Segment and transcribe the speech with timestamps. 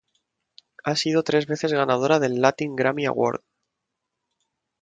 [0.83, 3.43] Ha sido tres veces ganadora del Latin Grammy Award.